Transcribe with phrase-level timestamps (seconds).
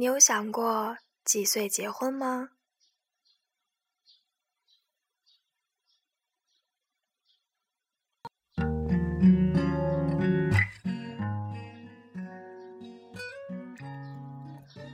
[0.00, 2.48] 你有想过几岁结婚吗？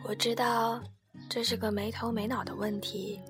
[0.02, 0.82] 我知道
[1.30, 3.20] 这是个没头没脑的问题。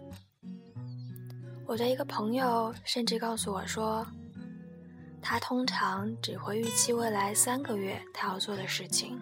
[1.67, 4.07] 我的一个朋友甚至告诉我说，
[5.21, 9.21] 他通常只会预期未来三个月他要做的事情。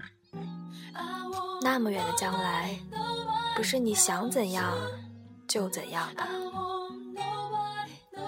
[1.64, 2.78] 那么远的将来，
[3.56, 4.76] 不是你想怎样
[5.48, 6.22] 就怎样的。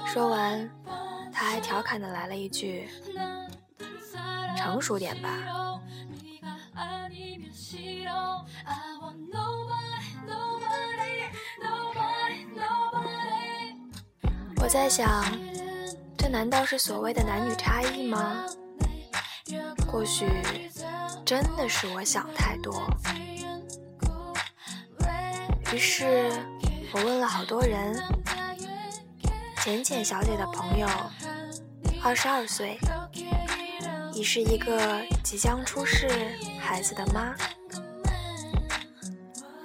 [0.06, 0.70] 说完，
[1.30, 2.88] 他还调侃的来了一句
[4.56, 5.28] ：“成熟点吧。”
[14.62, 15.22] 我在想，
[16.16, 18.46] 这难道是所谓的男女差异吗？
[19.86, 20.26] 或许
[21.24, 22.88] 真的是我想太多。
[25.72, 26.30] 于是
[26.92, 27.94] 我问了好多人，
[29.62, 30.88] 浅浅小姐的朋友，
[32.02, 32.78] 二十二岁，
[34.12, 36.08] 已是一个即将出世
[36.60, 37.34] 孩子的妈。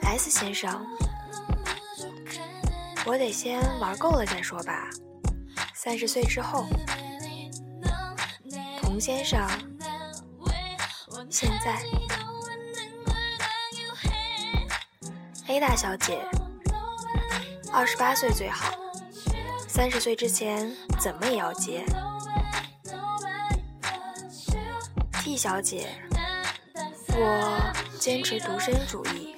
[0.02, 0.86] S 先生。
[3.04, 4.88] 我得先玩够了再说吧。
[5.74, 6.66] 三十岁之后，
[8.80, 9.48] 童先生，
[11.30, 11.82] 现在
[15.48, 16.20] ，A 大小姐，
[17.72, 18.74] 二十八岁最好，
[19.68, 21.86] 三十岁之前怎么也要结。
[25.24, 25.88] T 小姐，
[27.10, 29.36] 我坚持独身主义。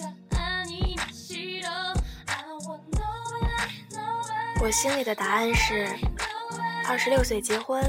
[4.62, 5.88] 我心里的答案是：
[6.88, 7.84] 二十六岁结婚，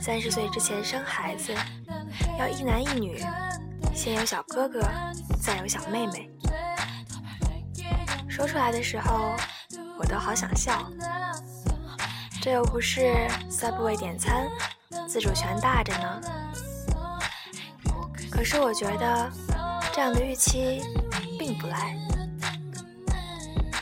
[0.00, 1.54] 三十岁之前生孩子，
[2.38, 3.20] 要一男一女，
[3.92, 4.80] 先有小哥哥，
[5.42, 6.30] 再有小妹妹。
[8.28, 9.34] 说出来的时候，
[9.98, 10.88] 我都好想笑。
[12.40, 13.12] 这又不是
[13.50, 14.48] Subway 点餐，
[15.08, 16.20] 自主权大着呢。
[18.30, 19.32] 可是我觉得
[19.92, 20.80] 这样的预期
[21.36, 21.96] 并不赖。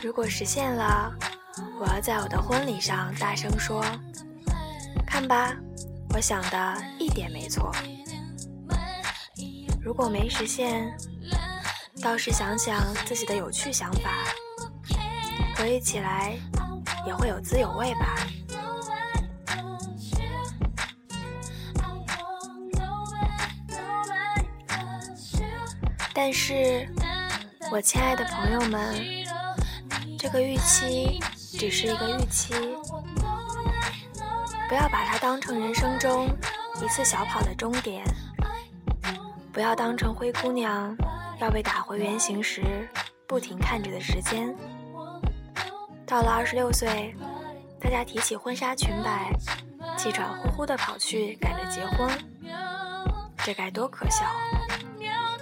[0.02, 1.12] 如果实现了。
[1.78, 3.82] 我要在我的婚礼上大声说
[5.06, 5.54] ：“看吧，
[6.14, 7.70] 我想的一点没错。”
[9.96, 10.94] 如果没实现，
[12.02, 14.10] 倒是想想自己的有趣想法，
[15.56, 16.34] 回忆起来
[17.06, 18.14] 也会有滋有味吧。
[26.12, 26.86] 但是，
[27.72, 29.02] 我亲爱的朋友们，
[30.18, 31.18] 这个预期。
[31.58, 32.52] 只是一个预期，
[34.68, 36.28] 不要把它当成人生中
[36.84, 38.04] 一次小跑的终点，
[39.56, 40.94] 不要当成灰姑娘
[41.40, 42.86] 要被打回原形时
[43.26, 44.54] 不停看着的时间。
[46.06, 47.16] 到了二十六岁，
[47.80, 49.32] 大家提起婚纱裙摆，
[49.96, 52.12] 气喘呼呼地跑去赶着结婚，
[53.38, 54.26] 这该多可笑，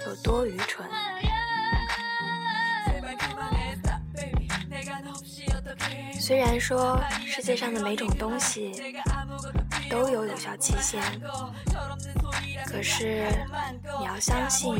[0.07, 0.87] 有多愚蠢！
[6.17, 8.71] 虽然说世界上的每种东西
[9.89, 11.01] 都有有效期限。
[12.65, 13.27] 可是，
[13.99, 14.75] 你要相信，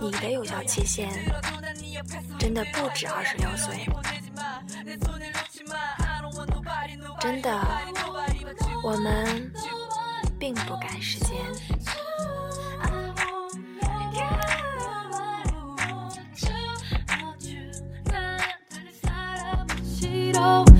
[0.00, 1.10] 你的有效期限
[2.38, 3.86] 真的不止二十六岁。
[7.20, 7.50] 真的，
[8.82, 9.52] 我们
[10.38, 11.36] 并不赶时间。
[20.36, 20.73] oh